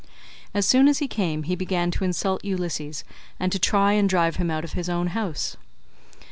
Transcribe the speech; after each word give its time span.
As 0.55 0.65
soon 0.65 0.87
as 0.87 0.97
he 0.97 1.07
came 1.07 1.43
he 1.43 1.55
began 1.55 1.91
to 1.91 2.03
insult 2.03 2.43
Ulysses, 2.43 3.03
and 3.39 3.51
to 3.51 3.59
try 3.59 3.93
and 3.93 4.09
drive 4.09 4.37
him 4.37 4.49
out 4.49 4.63
of 4.63 4.73
his 4.73 4.89
own 4.89 5.09
house. 5.13 5.57